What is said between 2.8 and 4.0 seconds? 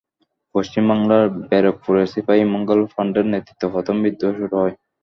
পাণ্ডের নেতৃত্ব প্রথম